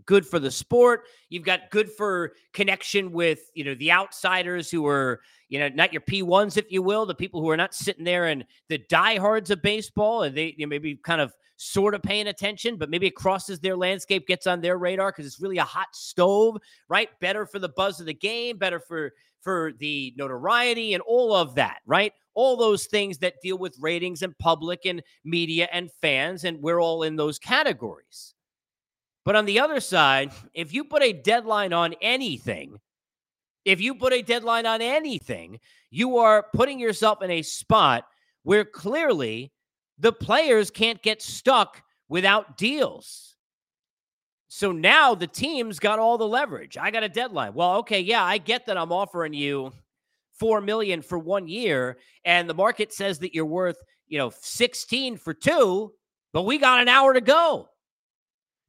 good 0.06 0.26
for 0.26 0.40
the 0.40 0.52
sport, 0.52 1.08
you've 1.30 1.46
got 1.46 1.70
good 1.70 1.90
for 1.90 2.34
connection 2.52 3.14
with 3.14 3.50
you 3.54 3.64
know 3.64 3.76
the 3.76 3.94
outsiders 3.94 4.70
who 4.70 4.86
are 4.88 5.22
you 5.48 5.60
know 5.60 5.70
not 5.70 5.94
your 5.94 6.02
P1s, 6.02 6.58
if 6.58 6.70
you 6.70 6.82
will, 6.82 7.06
the 7.06 7.16
people 7.16 7.40
who 7.40 7.50
are 7.50 7.58
not 7.58 7.74
sitting 7.74 8.04
there 8.04 8.26
and 8.26 8.44
the 8.68 8.80
diehards 8.90 9.50
of 9.50 9.62
baseball, 9.62 10.24
and 10.24 10.36
they 10.36 10.56
you 10.58 10.66
know, 10.66 10.70
maybe 10.70 10.98
kind 10.98 11.22
of 11.22 11.34
sort 11.62 11.94
of 11.94 12.02
paying 12.02 12.28
attention, 12.28 12.76
but 12.76 12.90
maybe 12.90 13.06
it 13.06 13.16
crosses 13.16 13.60
their 13.60 13.78
landscape, 13.78 14.26
gets 14.26 14.48
on 14.48 14.62
their 14.62 14.78
radar 14.78 15.12
because 15.12 15.28
it's 15.28 15.40
really 15.40 15.60
a 15.60 15.64
hot 15.64 15.88
stove, 15.94 16.58
right? 16.90 17.10
Better 17.20 17.46
for 17.46 17.60
the 17.60 17.70
buzz 17.70 18.00
of 18.00 18.08
the 18.08 18.14
game, 18.14 18.58
better 18.58 18.80
for 18.80 19.14
for 19.42 19.74
the 19.80 20.14
notoriety 20.18 20.94
and 20.94 21.02
all 21.02 21.34
of 21.34 21.56
that, 21.56 21.80
right? 21.86 22.14
All 22.34 22.58
those 22.58 22.86
things 22.86 23.18
that 23.20 23.42
deal 23.42 23.58
with 23.58 23.78
ratings 23.80 24.22
and 24.22 24.38
public 24.38 24.86
and 24.86 25.02
media 25.24 25.68
and 25.72 25.92
fans, 26.02 26.44
and 26.44 26.62
we're 26.62 26.82
all 26.82 27.04
in 27.04 27.16
those 27.16 27.40
categories. 27.40 28.34
But 29.24 29.36
on 29.36 29.46
the 29.46 29.60
other 29.60 29.80
side, 29.80 30.32
if 30.54 30.74
you 30.74 30.84
put 30.84 31.04
a 31.04 31.14
deadline 31.14 31.74
on 31.74 31.96
anything, 32.02 32.78
if 33.66 33.82
you 33.82 33.96
put 33.96 34.14
a 34.14 34.22
deadline 34.22 34.66
on 34.66 34.82
anything, 34.82 35.60
you 35.92 36.18
are 36.18 36.46
putting 36.54 36.80
yourself 36.80 37.22
in 37.22 37.30
a 37.30 37.42
spot 37.42 38.06
where 38.44 38.66
clearly 38.66 39.52
the 40.02 40.12
players 40.12 40.72
can't 40.72 41.02
get 41.02 41.22
stuck 41.22 41.82
without 42.10 42.58
deals. 42.58 43.36
So 44.48 44.72
now 44.72 45.16
the 45.16 45.28
team's 45.28 45.80
got 45.80 46.00
all 46.00 46.18
the 46.18 46.28
leverage. 46.28 46.76
I 46.76 46.92
got 46.92 47.04
a 47.04 47.10
deadline. 47.10 47.54
Well, 47.54 47.78
okay, 47.78 48.02
yeah, 48.02 48.24
I 48.24 48.38
get 48.38 48.66
that 48.66 48.78
I'm 48.78 48.92
offering 48.92 49.34
you 49.34 49.72
4 50.40 50.60
million 50.60 51.02
for 51.02 51.20
one 51.20 51.48
year 51.48 52.00
and 52.26 52.50
the 52.50 52.54
market 52.54 52.92
says 52.92 53.20
that 53.20 53.34
you're 53.34 53.46
worth, 53.46 53.78
you 54.08 54.18
know, 54.18 54.34
16 54.42 55.18
for 55.18 55.34
two, 55.34 55.94
but 56.34 56.42
we 56.42 56.58
got 56.58 56.82
an 56.82 56.90
hour 56.90 57.14
to 57.14 57.22
go. 57.22 57.70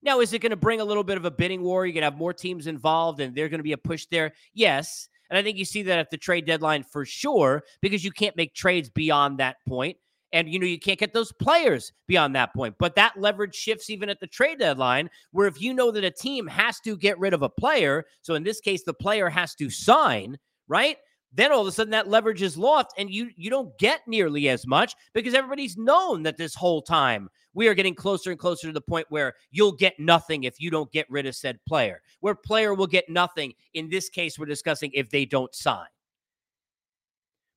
Now, 0.03 0.21
is 0.21 0.33
it 0.33 0.41
going 0.41 0.51
to 0.51 0.57
bring 0.57 0.81
a 0.81 0.85
little 0.85 1.05
bit 1.05 1.17
of 1.17 1.25
a 1.25 1.31
bidding 1.31 1.63
war? 1.63 1.87
You're 1.87 1.95
going 1.95 2.03
to 2.03 2.11
have 2.11 2.19
more 2.19 2.35
teams 2.35 2.67
involved 2.67 3.21
and 3.21 3.35
there's 3.35 3.51
going 3.51 3.61
to 3.61 3.65
be 3.65 3.73
a 3.73 3.79
push 3.79 4.07
there. 4.11 4.35
Yes. 4.53 5.09
And 5.31 5.39
I 5.39 5.43
think 5.43 5.57
you 5.57 5.65
see 5.65 5.83
that 5.85 5.99
at 5.99 6.11
the 6.11 6.19
trade 6.19 6.45
deadline 6.45 6.83
for 6.83 7.07
sure 7.07 7.65
because 7.81 8.05
you 8.05 8.11
can't 8.11 8.37
make 8.37 8.55
trades 8.55 8.91
beyond 8.91 9.39
that 9.39 9.57
point. 9.67 9.97
And 10.33 10.49
you 10.49 10.59
know, 10.59 10.67
you 10.67 10.79
can't 10.79 10.99
get 10.99 11.13
those 11.13 11.33
players 11.33 11.93
beyond 12.07 12.35
that 12.37 12.55
point. 12.55 12.77
But 12.79 12.97
that 12.97 13.21
leverage 13.21 13.55
shifts 13.55 13.91
even 13.91 14.09
at 14.09 14.21
the 14.21 14.27
trade 14.27 14.59
deadline, 14.59 15.11
where 15.31 15.47
if 15.47 15.61
you 15.61 15.75
know 15.75 15.91
that 15.91 16.05
a 16.05 16.11
team 16.11 16.47
has 16.47 16.81
to 16.81 16.97
get 16.97 17.19
rid 17.19 17.35
of 17.35 17.43
a 17.43 17.49
player, 17.49 18.05
so 18.23 18.35
in 18.35 18.43
this 18.43 18.61
case, 18.61 18.83
the 18.83 18.95
player 18.95 19.29
has 19.29 19.55
to 19.57 19.69
sign, 19.71 20.39
right? 20.69 20.97
then 21.35 21.53
all 21.53 21.63
of 21.63 21.67
a 21.67 21.73
sudden 21.73 21.91
that 21.91 22.09
leverage 22.09 22.43
is 22.43 22.57
lost 22.57 22.95
and 22.99 23.11
you 23.11 23.31
you 23.37 23.51
don't 23.51 23.77
get 23.79 24.01
nearly 24.07 24.49
as 24.49 24.67
much 24.67 24.95
because 25.15 25.35
everybody's 25.35 25.77
known 25.77 26.23
that 26.23 26.37
this 26.37 26.55
whole 26.55 26.83
time 26.83 27.29
we 27.55 27.69
are 27.69 27.75
getting 27.75 27.95
closer 27.95 28.31
and 28.31 28.39
closer 28.39 28.67
to 28.67 28.73
the 28.73 28.81
point 28.81 29.07
where 29.09 29.35
you'll 29.51 29.73
get 29.73 29.99
nothing 29.99 30.45
if 30.45 30.61
you 30.61 30.71
don't 30.71 30.93
get 30.93 31.11
rid 31.11 31.27
of 31.27 31.35
said 31.35 31.59
player 31.67 32.01
where 32.21 32.35
player 32.35 32.75
will 32.75 32.87
get 32.87 33.09
nothing 33.09 33.53
in 33.75 33.89
this 33.89 34.09
case 34.09 34.39
we're 34.39 34.47
discussing 34.47 34.91
if 34.95 35.11
they 35.11 35.25
don't 35.25 35.55
sign 35.55 35.87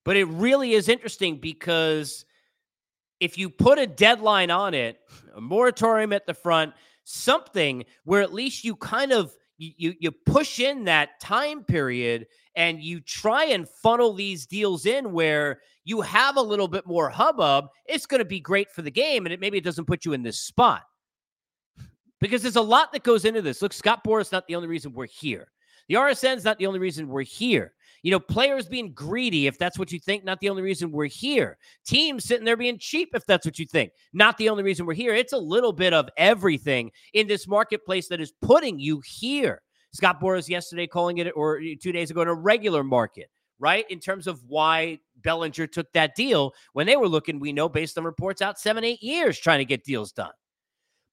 but 0.04 0.16
it 0.16 0.26
really 0.26 0.74
is 0.74 0.88
interesting 0.88 1.38
because 1.38 2.26
if 3.20 3.38
you 3.38 3.50
put 3.50 3.80
a 3.80 3.88
deadline 3.88 4.52
on 4.52 4.74
it 4.74 5.00
a 5.36 5.42
moratorium 5.42 6.14
at 6.14 6.26
the 6.26 6.34
front 6.34 6.74
something 7.04 7.86
where 8.04 8.22
at 8.22 8.34
least 8.34 8.64
you 8.64 8.76
kind 8.76 9.12
of 9.12 9.36
you 9.58 9.94
you 10.00 10.12
push 10.12 10.60
in 10.60 10.84
that 10.84 11.20
time 11.22 11.64
period 11.64 12.28
and 12.56 12.82
you 12.82 13.00
try 13.00 13.46
and 13.46 13.68
funnel 13.68 14.14
these 14.14 14.46
deals 14.46 14.86
in 14.86 15.12
where 15.12 15.62
you 15.84 16.02
have 16.02 16.38
a 16.38 16.42
little 16.42 16.68
bit 16.68 16.86
more 16.86 17.10
hubbub, 17.10 17.68
it's 17.86 18.06
going 18.06 18.20
to 18.20 18.26
be 18.26 18.40
great 18.40 18.72
for 18.72 18.82
the 18.82 18.92
game. 18.92 19.26
And 19.26 19.34
it 19.34 19.40
maybe 19.40 19.58
it 19.58 19.64
doesn't 19.64 19.86
put 19.86 20.06
you 20.06 20.14
in 20.14 20.24
this 20.24 20.40
spot 20.40 20.84
because 22.20 22.42
there's 22.42 22.56
a 22.56 22.62
lot 22.62 22.92
that 22.94 23.04
goes 23.04 23.26
into 23.26 23.42
this. 23.42 23.62
Look, 23.62 23.74
Scott 23.74 24.04
Boras 24.04 24.32
not 24.32 24.48
the 24.48 24.56
only 24.56 24.68
reason 24.68 24.94
we're 24.94 25.06
here. 25.06 25.52
The 25.88 25.96
RSN 25.96 26.38
is 26.38 26.44
not 26.44 26.58
the 26.58 26.66
only 26.66 26.80
reason 26.80 27.08
we're 27.08 27.22
here. 27.22 27.74
You 28.06 28.12
know, 28.12 28.20
players 28.20 28.68
being 28.68 28.94
greedy, 28.94 29.48
if 29.48 29.58
that's 29.58 29.80
what 29.80 29.92
you 29.92 29.98
think, 29.98 30.24
not 30.24 30.40
the 30.40 30.52
only 30.52 30.62
reason 30.62 30.92
we're 30.92 31.08
here. 31.08 31.58
Teams 31.88 32.24
sitting 32.24 32.46
there 32.46 32.56
being 32.56 32.78
cheap, 32.78 33.10
if 33.16 33.26
that's 33.26 33.48
what 33.48 33.58
you 33.58 33.66
think, 33.66 33.94
not 34.14 34.38
the 34.38 34.48
only 34.48 34.62
reason 34.62 34.86
we're 34.86 34.94
here. 34.94 35.16
It's 35.16 35.34
a 35.34 35.38
little 35.40 35.74
bit 35.74 35.92
of 35.92 36.08
everything 36.16 36.92
in 37.16 37.26
this 37.26 37.48
marketplace 37.48 38.08
that 38.10 38.22
is 38.22 38.32
putting 38.44 38.78
you 38.78 39.02
here. 39.04 39.64
Scott 39.92 40.22
Boras 40.22 40.48
yesterday 40.48 40.86
calling 40.86 41.18
it, 41.18 41.32
or 41.36 41.60
two 41.82 41.92
days 41.92 42.12
ago, 42.12 42.22
in 42.22 42.28
a 42.28 42.34
regular 42.36 42.84
market, 42.84 43.32
right? 43.58 43.90
In 43.90 44.00
terms 44.00 44.28
of 44.28 44.40
why 44.48 45.00
Bellinger 45.24 45.66
took 45.66 45.92
that 45.94 46.14
deal 46.14 46.54
when 46.74 46.86
they 46.86 46.98
were 46.98 47.10
looking, 47.10 47.40
we 47.40 47.54
know 47.54 47.68
based 47.68 47.98
on 47.98 48.04
reports 48.04 48.40
out 48.40 48.60
seven, 48.60 48.84
eight 48.84 49.02
years 49.02 49.40
trying 49.40 49.58
to 49.58 49.66
get 49.66 49.84
deals 49.84 50.12
done. 50.12 50.34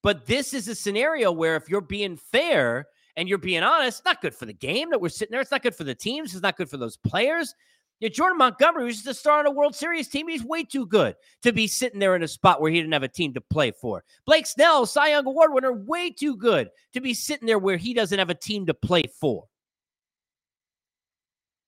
But 0.03 0.27
this 0.27 0.53
is 0.53 0.69
a 0.69 0.75
scenario 0.75 1.33
where 1.33 1.57
if 1.57 1.71
you're 1.71 1.81
being 1.81 2.19
fair 2.19 2.85
and 3.17 3.29
you're 3.29 3.39
being 3.39 3.63
honest, 3.63 4.05
not 4.05 4.23
good 4.23 4.35
for 4.35 4.47
the 4.47 4.53
game 4.53 4.91
that 4.91 5.01
we're 5.01 5.09
sitting 5.09 5.33
there. 5.33 5.41
It's 5.41 5.51
not 5.51 5.63
good 5.63 5.75
for 5.75 5.85
the 5.85 5.95
teams. 5.95 6.33
It's 6.33 6.43
not 6.43 6.57
good 6.57 6.71
for 6.71 6.77
those 6.77 6.97
players. 6.97 7.55
Yeah, 8.01 8.09
Jordan 8.09 8.39
Montgomery 8.39 8.91
just 8.91 9.07
a 9.07 9.15
star 9.15 9.39
on 9.39 9.47
a 9.47 9.51
World 9.51 9.77
Series 9.77 10.09
team. 10.09 10.27
He's 10.27 10.43
way 10.43 10.65
too 10.65 10.87
good 10.87 11.15
to 11.43 11.53
be 11.53 11.69
sitting 11.69 12.01
there 12.01 12.17
in 12.17 12.25
a 12.25 12.29
spot 12.29 12.61
where 12.61 12.71
he 12.71 12.81
didn't 12.81 12.95
have 12.95 13.05
a 13.05 13.09
team 13.09 13.33
to 13.35 13.41
play 13.41 13.71
for. 13.71 14.03
Blake 14.27 14.47
Snell, 14.47 14.87
Cy 14.87 15.11
Young 15.11 15.27
Award 15.27 15.53
winner, 15.53 15.73
way 15.73 16.11
too 16.11 16.37
good 16.37 16.69
to 16.95 17.01
be 17.01 17.15
sitting 17.15 17.47
there 17.47 17.61
where 17.61 17.77
he 17.77 17.95
doesn't 17.95 18.19
have 18.19 18.31
a 18.31 18.35
team 18.35 18.67
to 18.67 18.75
play 18.75 19.05
for. 19.21 19.45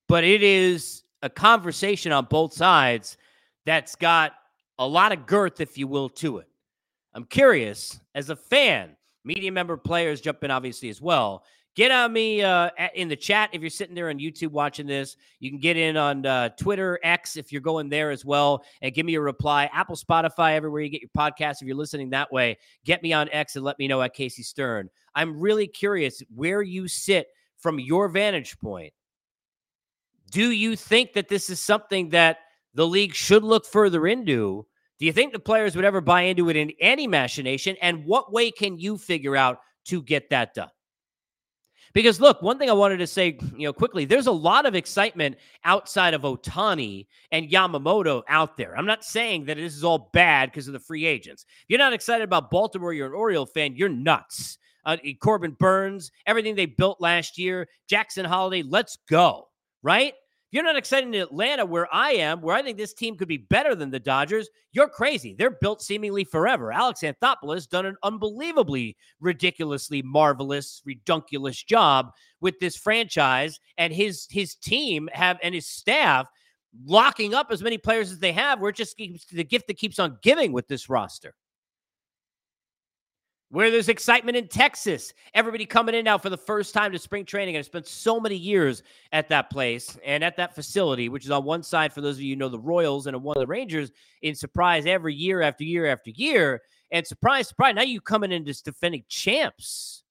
But 0.08 0.24
it 0.24 0.42
is 0.42 1.04
a 1.22 1.30
conversation 1.30 2.10
on 2.10 2.24
both 2.24 2.52
sides 2.52 3.16
that's 3.64 3.94
got 3.94 4.32
a 4.80 4.86
lot 4.86 5.12
of 5.12 5.26
girth, 5.26 5.60
if 5.60 5.78
you 5.78 5.86
will, 5.86 6.08
to 6.08 6.38
it. 6.38 6.48
I'm 7.14 7.26
curious, 7.26 8.00
as 8.16 8.30
a 8.30 8.36
fan, 8.36 8.96
media 9.24 9.50
member 9.50 9.76
players 9.76 10.20
jump 10.20 10.44
in 10.44 10.50
obviously 10.50 10.88
as 10.88 11.00
well. 11.00 11.44
Get 11.74 11.90
on 11.90 12.12
me 12.12 12.40
uh, 12.40 12.70
in 12.94 13.08
the 13.08 13.16
chat 13.16 13.50
if 13.52 13.60
you're 13.60 13.68
sitting 13.68 13.96
there 13.96 14.08
on 14.08 14.18
YouTube 14.18 14.52
watching 14.52 14.86
this. 14.86 15.16
You 15.40 15.50
can 15.50 15.58
get 15.58 15.76
in 15.76 15.96
on 15.96 16.24
uh, 16.24 16.50
Twitter, 16.50 17.00
X 17.02 17.36
if 17.36 17.50
you're 17.50 17.60
going 17.60 17.88
there 17.88 18.12
as 18.12 18.24
well, 18.24 18.64
and 18.80 18.94
give 18.94 19.04
me 19.04 19.14
a 19.14 19.20
reply. 19.20 19.68
Apple, 19.72 19.96
Spotify, 19.96 20.54
everywhere 20.54 20.82
you 20.82 20.88
get 20.88 21.00
your 21.00 21.10
podcast. 21.16 21.60
If 21.60 21.62
you're 21.62 21.76
listening 21.76 22.10
that 22.10 22.32
way, 22.32 22.58
get 22.84 23.02
me 23.02 23.12
on 23.12 23.28
X 23.30 23.56
and 23.56 23.64
let 23.64 23.76
me 23.80 23.88
know 23.88 24.02
at 24.02 24.14
Casey 24.14 24.44
Stern. 24.44 24.88
I'm 25.16 25.40
really 25.40 25.66
curious 25.66 26.22
where 26.32 26.62
you 26.62 26.86
sit 26.86 27.26
from 27.58 27.80
your 27.80 28.08
vantage 28.08 28.56
point. 28.60 28.92
Do 30.30 30.52
you 30.52 30.76
think 30.76 31.14
that 31.14 31.28
this 31.28 31.50
is 31.50 31.60
something 31.60 32.10
that 32.10 32.38
the 32.74 32.86
league 32.86 33.14
should 33.14 33.42
look 33.42 33.66
further 33.66 34.06
into? 34.06 34.66
Do 35.04 35.06
you 35.06 35.12
think 35.12 35.34
the 35.34 35.38
players 35.38 35.76
would 35.76 35.84
ever 35.84 36.00
buy 36.00 36.22
into 36.22 36.48
it 36.48 36.56
in 36.56 36.72
any 36.80 37.06
machination? 37.06 37.76
And 37.82 38.06
what 38.06 38.32
way 38.32 38.50
can 38.50 38.78
you 38.78 38.96
figure 38.96 39.36
out 39.36 39.58
to 39.88 40.00
get 40.00 40.30
that 40.30 40.54
done? 40.54 40.70
Because 41.92 42.22
look, 42.22 42.40
one 42.40 42.58
thing 42.58 42.70
I 42.70 42.72
wanted 42.72 42.96
to 42.96 43.06
say, 43.06 43.38
you 43.54 43.66
know, 43.66 43.74
quickly, 43.74 44.06
there's 44.06 44.28
a 44.28 44.32
lot 44.32 44.64
of 44.64 44.74
excitement 44.74 45.36
outside 45.62 46.14
of 46.14 46.22
Ohtani 46.22 47.06
and 47.32 47.50
Yamamoto 47.50 48.22
out 48.30 48.56
there. 48.56 48.74
I'm 48.78 48.86
not 48.86 49.04
saying 49.04 49.44
that 49.44 49.58
this 49.58 49.76
is 49.76 49.84
all 49.84 50.08
bad 50.14 50.50
because 50.50 50.68
of 50.68 50.72
the 50.72 50.80
free 50.80 51.04
agents. 51.04 51.44
If 51.46 51.64
you're 51.68 51.78
not 51.78 51.92
excited 51.92 52.24
about 52.24 52.50
Baltimore, 52.50 52.94
you're 52.94 53.08
an 53.08 53.12
Oriole 53.12 53.44
fan, 53.44 53.76
you're 53.76 53.90
nuts. 53.90 54.56
Uh, 54.86 54.96
Corbin 55.20 55.52
Burnes, 55.52 56.12
everything 56.24 56.54
they 56.54 56.64
built 56.64 56.98
last 57.02 57.36
year, 57.36 57.68
Jackson 57.90 58.24
Holliday, 58.24 58.62
let's 58.62 58.96
go, 59.06 59.48
right? 59.82 60.14
You're 60.54 60.62
not 60.62 60.76
excited 60.76 61.12
in 61.12 61.20
Atlanta, 61.20 61.66
where 61.66 61.92
I 61.92 62.12
am, 62.12 62.40
where 62.40 62.54
I 62.54 62.62
think 62.62 62.78
this 62.78 62.94
team 62.94 63.16
could 63.16 63.26
be 63.26 63.38
better 63.38 63.74
than 63.74 63.90
the 63.90 63.98
Dodgers, 63.98 64.48
you're 64.70 64.88
crazy. 64.88 65.34
They're 65.36 65.58
built 65.60 65.82
seemingly 65.82 66.22
forever. 66.22 66.70
Alex 66.70 67.00
Anthopoulos 67.00 67.68
done 67.68 67.86
an 67.86 67.96
unbelievably, 68.04 68.96
ridiculously 69.18 70.00
marvelous, 70.02 70.80
redunculous 70.84 71.60
job 71.60 72.12
with 72.40 72.60
this 72.60 72.76
franchise, 72.76 73.58
and 73.78 73.92
his 73.92 74.28
his 74.30 74.54
team 74.54 75.08
have 75.12 75.38
and 75.42 75.56
his 75.56 75.68
staff 75.68 76.28
locking 76.86 77.34
up 77.34 77.48
as 77.50 77.60
many 77.60 77.76
players 77.76 78.12
as 78.12 78.20
they 78.20 78.32
have. 78.32 78.60
Where 78.60 78.70
it 78.70 78.76
just 78.76 78.96
the 78.96 79.42
gift 79.42 79.66
that 79.66 79.76
keeps 79.76 79.98
on 79.98 80.18
giving 80.22 80.52
with 80.52 80.68
this 80.68 80.88
roster 80.88 81.34
where 83.54 83.70
there's 83.70 83.88
excitement 83.88 84.36
in 84.36 84.48
Texas. 84.48 85.12
Everybody 85.32 85.64
coming 85.64 85.94
in 85.94 86.04
now 86.04 86.18
for 86.18 86.28
the 86.28 86.36
first 86.36 86.74
time 86.74 86.90
to 86.90 86.98
spring 86.98 87.24
training. 87.24 87.56
I've 87.56 87.64
spent 87.64 87.86
so 87.86 88.18
many 88.18 88.34
years 88.34 88.82
at 89.12 89.28
that 89.28 89.48
place 89.48 89.96
and 90.04 90.24
at 90.24 90.36
that 90.38 90.56
facility, 90.56 91.08
which 91.08 91.24
is 91.24 91.30
on 91.30 91.44
one 91.44 91.62
side, 91.62 91.92
for 91.92 92.00
those 92.00 92.16
of 92.16 92.22
you 92.22 92.34
who 92.34 92.38
know 92.40 92.48
the 92.48 92.58
Royals 92.58 93.06
and 93.06 93.22
one 93.22 93.36
of 93.36 93.40
the 93.40 93.46
Rangers, 93.46 93.92
in 94.22 94.34
Surprise 94.34 94.86
every 94.86 95.14
year 95.14 95.40
after 95.40 95.62
year 95.62 95.86
after 95.86 96.10
year. 96.10 96.62
And 96.90 97.06
surprise, 97.06 97.46
surprise, 97.46 97.76
now 97.76 97.82
you 97.82 98.00
coming 98.00 98.32
in 98.32 98.48
as 98.48 98.60
defending 98.60 99.04
champs. 99.08 100.02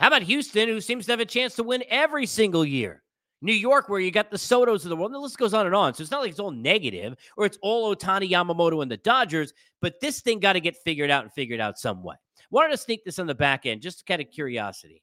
How 0.00 0.08
about 0.08 0.22
Houston, 0.22 0.68
who 0.68 0.80
seems 0.80 1.06
to 1.06 1.12
have 1.12 1.20
a 1.20 1.24
chance 1.24 1.54
to 1.54 1.62
win 1.62 1.84
every 1.88 2.26
single 2.26 2.64
year? 2.64 3.04
New 3.40 3.52
York, 3.52 3.88
where 3.88 4.00
you 4.00 4.10
got 4.10 4.30
the 4.30 4.36
Sotos 4.36 4.84
of 4.84 4.88
the 4.88 4.96
world. 4.96 5.12
The 5.12 5.18
list 5.18 5.36
goes 5.36 5.52
on 5.52 5.66
and 5.66 5.74
on. 5.74 5.94
So 5.94 6.02
it's 6.02 6.10
not 6.10 6.22
like 6.22 6.30
it's 6.30 6.40
all 6.40 6.52
negative 6.52 7.16
or 7.36 7.44
it's 7.44 7.58
all 7.60 7.94
Ohtani 7.94 8.30
Yamamoto, 8.30 8.82
and 8.82 8.90
the 8.90 8.96
Dodgers, 8.96 9.52
but 9.80 10.00
this 10.00 10.20
thing 10.20 10.38
got 10.38 10.54
to 10.54 10.60
get 10.60 10.76
figured 10.76 11.10
out 11.10 11.24
and 11.24 11.32
figured 11.32 11.60
out 11.60 11.78
some 11.78 12.02
way. 12.02 12.14
Wanted 12.52 12.70
to 12.70 12.76
sneak 12.76 13.04
this 13.04 13.18
on 13.18 13.26
the 13.26 13.34
back 13.34 13.66
end, 13.66 13.80
just 13.80 14.06
kind 14.06 14.20
of 14.20 14.30
curiosity. 14.30 15.02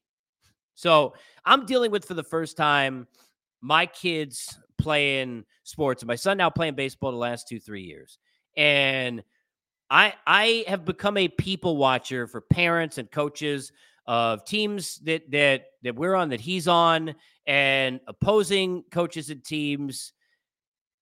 So 0.74 1.14
I'm 1.44 1.66
dealing 1.66 1.90
with 1.90 2.06
for 2.06 2.14
the 2.14 2.22
first 2.22 2.56
time 2.56 3.06
my 3.60 3.84
kids 3.84 4.58
playing 4.78 5.44
sports. 5.64 6.04
My 6.04 6.14
son 6.14 6.38
now 6.38 6.48
playing 6.48 6.76
baseball 6.76 7.10
the 7.10 7.18
last 7.18 7.48
two, 7.48 7.60
three 7.60 7.82
years. 7.82 8.18
And 8.56 9.22
I 9.90 10.14
I 10.26 10.64
have 10.68 10.84
become 10.84 11.16
a 11.16 11.28
people 11.28 11.76
watcher 11.76 12.26
for 12.26 12.40
parents 12.40 12.98
and 12.98 13.10
coaches 13.10 13.72
of 14.06 14.44
teams 14.44 14.98
that 15.00 15.30
that 15.32 15.64
that 15.82 15.96
we're 15.96 16.14
on 16.14 16.28
that 16.30 16.40
he's 16.40 16.68
on 16.68 17.14
and 17.46 18.00
opposing 18.06 18.84
coaches 18.90 19.30
and 19.30 19.44
teams 19.44 20.12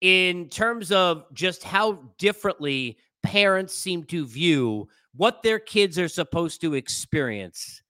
in 0.01 0.49
terms 0.49 0.93
of 0.93 1.25
just 1.35 1.63
how 1.63 1.93
differently 2.19 2.97
parents 3.23 3.75
seem 3.75 4.05
to 4.05 4.25
view 4.27 4.89
what 5.15 5.43
their 5.43 5.59
kids 5.59 5.99
are 5.99 6.09
supposed 6.09 6.61
to 6.61 6.75
experience 6.75 7.83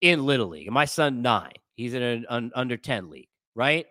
in 0.00 0.24
Little 0.24 0.48
League. 0.48 0.70
My 0.70 0.84
son, 0.84 1.22
nine, 1.22 1.52
he's 1.76 1.94
in 1.94 2.02
an, 2.02 2.26
an 2.28 2.52
under 2.54 2.76
10 2.76 3.10
league, 3.10 3.28
right? 3.54 3.86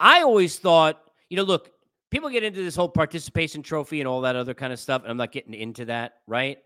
I 0.00 0.22
always 0.22 0.58
thought, 0.58 1.00
you 1.30 1.36
know, 1.36 1.42
look, 1.42 1.70
people 2.10 2.28
get 2.30 2.42
into 2.42 2.62
this 2.62 2.76
whole 2.76 2.88
participation 2.88 3.62
trophy 3.62 4.00
and 4.00 4.08
all 4.08 4.22
that 4.22 4.36
other 4.36 4.54
kind 4.54 4.72
of 4.72 4.80
stuff, 4.80 5.02
and 5.02 5.10
I'm 5.10 5.16
not 5.16 5.32
getting 5.32 5.54
into 5.54 5.86
that, 5.86 6.14
right? 6.26 6.58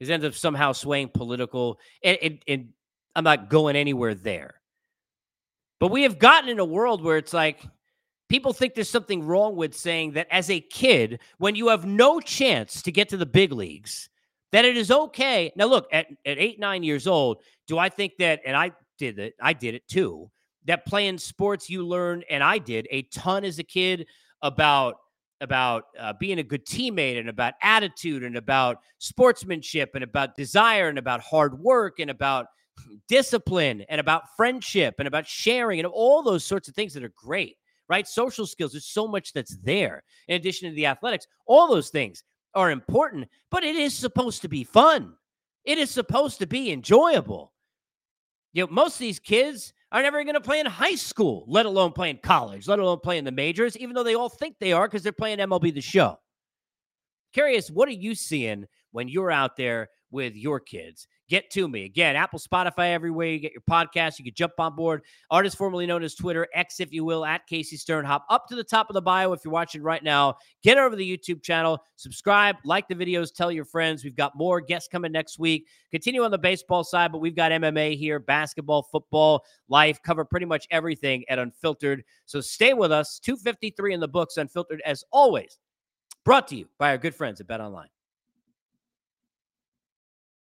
It 0.00 0.10
ends 0.10 0.26
up 0.26 0.34
somehow 0.34 0.72
swaying 0.72 1.08
political, 1.08 1.80
and, 2.02 2.18
and, 2.22 2.38
and 2.46 2.68
I'm 3.14 3.24
not 3.24 3.48
going 3.48 3.76
anywhere 3.76 4.14
there. 4.14 4.60
But 5.80 5.90
we 5.90 6.02
have 6.02 6.18
gotten 6.18 6.48
in 6.48 6.58
a 6.58 6.64
world 6.64 7.02
where 7.02 7.16
it's 7.16 7.32
like, 7.32 7.66
people 8.28 8.52
think 8.52 8.74
there's 8.74 8.90
something 8.90 9.24
wrong 9.24 9.56
with 9.56 9.74
saying 9.74 10.12
that 10.12 10.26
as 10.30 10.50
a 10.50 10.60
kid, 10.60 11.20
when 11.38 11.54
you 11.54 11.68
have 11.68 11.86
no 11.86 12.20
chance 12.20 12.82
to 12.82 12.92
get 12.92 13.08
to 13.10 13.16
the 13.16 13.26
big 13.26 13.52
leagues, 13.52 14.08
that 14.52 14.64
it 14.64 14.76
is 14.76 14.90
okay. 14.90 15.52
Now, 15.56 15.66
look, 15.66 15.88
at, 15.92 16.06
at 16.24 16.38
eight, 16.38 16.58
nine 16.58 16.82
years 16.82 17.06
old, 17.06 17.42
do 17.66 17.78
I 17.78 17.88
think 17.88 18.14
that, 18.18 18.40
and 18.46 18.56
I 18.56 18.72
did 18.98 19.18
it, 19.18 19.34
I 19.40 19.52
did 19.52 19.74
it 19.74 19.86
too. 19.88 20.30
that 20.66 20.84
playing 20.86 21.18
sports 21.18 21.70
you 21.70 21.86
learn, 21.86 22.22
and 22.28 22.42
I 22.42 22.58
did 22.58 22.86
a 22.90 23.02
ton 23.02 23.44
as 23.44 23.58
a 23.58 23.64
kid 23.64 24.06
about 24.42 24.96
about 25.42 25.84
uh, 26.00 26.14
being 26.18 26.38
a 26.38 26.42
good 26.42 26.64
teammate 26.64 27.20
and 27.20 27.28
about 27.28 27.52
attitude 27.62 28.24
and 28.24 28.38
about 28.38 28.78
sportsmanship 28.96 29.90
and 29.94 30.02
about 30.02 30.34
desire 30.34 30.88
and 30.88 30.98
about 30.98 31.20
hard 31.20 31.58
work 31.58 31.98
and 31.98 32.10
about 32.10 32.46
discipline 33.06 33.84
and 33.90 34.00
about 34.00 34.22
friendship 34.34 34.94
and 34.98 35.06
about 35.06 35.26
sharing 35.26 35.78
and 35.78 35.86
all 35.86 36.22
those 36.22 36.42
sorts 36.42 36.68
of 36.68 36.74
things 36.74 36.94
that 36.94 37.04
are 37.04 37.12
great, 37.14 37.58
right? 37.88 38.06
Social 38.06 38.46
skills, 38.46 38.72
there's 38.72 38.86
so 38.86 39.06
much 39.06 39.32
that's 39.32 39.56
there 39.58 40.02
in 40.28 40.36
addition 40.36 40.68
to 40.68 40.74
the 40.74 40.86
athletics. 40.86 41.26
All 41.46 41.68
those 41.68 41.90
things 41.90 42.22
are 42.54 42.70
important, 42.70 43.28
but 43.50 43.64
it 43.64 43.76
is 43.76 43.94
supposed 43.94 44.42
to 44.42 44.48
be 44.48 44.64
fun. 44.64 45.14
It 45.64 45.78
is 45.78 45.90
supposed 45.90 46.38
to 46.38 46.46
be 46.46 46.72
enjoyable. 46.72 47.52
You 48.52 48.64
know, 48.64 48.72
most 48.72 48.94
of 48.94 49.00
these 49.00 49.18
kids 49.18 49.74
are 49.92 50.02
never 50.02 50.24
going 50.24 50.34
to 50.34 50.40
play 50.40 50.60
in 50.60 50.66
high 50.66 50.94
school, 50.94 51.44
let 51.46 51.66
alone 51.66 51.92
play 51.92 52.10
in 52.10 52.18
college, 52.22 52.66
let 52.66 52.78
alone 52.78 53.00
play 53.00 53.18
in 53.18 53.24
the 53.24 53.32
majors, 53.32 53.76
even 53.76 53.94
though 53.94 54.02
they 54.02 54.14
all 54.14 54.28
think 54.28 54.56
they 54.58 54.72
are 54.72 54.86
because 54.86 55.02
they're 55.02 55.12
playing 55.12 55.38
MLB 55.38 55.74
the 55.74 55.80
show. 55.80 56.18
Curious, 57.32 57.70
what 57.70 57.88
are 57.88 57.92
you 57.92 58.14
seeing 58.14 58.66
when 58.92 59.08
you're 59.08 59.30
out 59.30 59.56
there 59.56 59.88
with 60.10 60.34
your 60.34 60.58
kids? 60.58 61.06
Get 61.28 61.50
to 61.50 61.66
me. 61.66 61.84
Again, 61.84 62.14
Apple, 62.14 62.38
Spotify, 62.38 62.92
everywhere 62.92 63.26
you 63.26 63.40
get 63.40 63.52
your 63.52 63.62
podcast. 63.68 64.18
You 64.18 64.24
can 64.24 64.34
jump 64.34 64.52
on 64.58 64.76
board. 64.76 65.02
Artist 65.28 65.56
formerly 65.56 65.84
known 65.84 66.04
as 66.04 66.14
Twitter, 66.14 66.46
X, 66.54 66.78
if 66.78 66.92
you 66.92 67.04
will, 67.04 67.24
at 67.24 67.46
Casey 67.48 67.76
Stern. 67.76 68.04
Hop 68.04 68.24
up 68.30 68.46
to 68.48 68.54
the 68.54 68.62
top 68.62 68.88
of 68.88 68.94
the 68.94 69.02
bio 69.02 69.32
if 69.32 69.44
you're 69.44 69.52
watching 69.52 69.82
right 69.82 70.04
now. 70.04 70.36
Get 70.62 70.78
over 70.78 70.94
the 70.94 71.16
YouTube 71.16 71.42
channel, 71.42 71.82
subscribe, 71.96 72.56
like 72.64 72.86
the 72.86 72.94
videos, 72.94 73.34
tell 73.34 73.50
your 73.50 73.64
friends. 73.64 74.04
We've 74.04 74.14
got 74.14 74.36
more 74.36 74.60
guests 74.60 74.88
coming 74.88 75.10
next 75.10 75.38
week. 75.38 75.66
Continue 75.90 76.22
on 76.22 76.30
the 76.30 76.38
baseball 76.38 76.84
side, 76.84 77.10
but 77.10 77.18
we've 77.18 77.36
got 77.36 77.50
MMA 77.50 77.96
here, 77.96 78.20
basketball, 78.20 78.84
football, 78.84 79.44
life, 79.68 80.00
cover 80.02 80.24
pretty 80.24 80.46
much 80.46 80.68
everything 80.70 81.24
at 81.28 81.40
Unfiltered. 81.40 82.04
So 82.26 82.40
stay 82.40 82.72
with 82.72 82.92
us. 82.92 83.18
253 83.18 83.94
in 83.94 84.00
the 84.00 84.06
books, 84.06 84.36
Unfiltered, 84.36 84.80
as 84.84 85.02
always. 85.10 85.58
Brought 86.24 86.46
to 86.48 86.56
you 86.56 86.68
by 86.78 86.90
our 86.90 86.98
good 86.98 87.14
friends 87.14 87.40
at 87.40 87.48
Bet 87.48 87.60
Online. 87.60 87.88